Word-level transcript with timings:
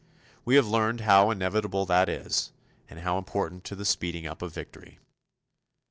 We 0.45 0.55
have 0.55 0.65
learned 0.67 1.01
how 1.01 1.29
inevitable 1.29 1.85
that 1.85 2.09
is 2.09 2.51
and 2.89 3.01
how 3.01 3.19
important 3.19 3.63
to 3.65 3.75
the 3.75 3.85
speeding 3.85 4.25
up 4.25 4.41
of 4.41 4.51
victory. 4.51 4.97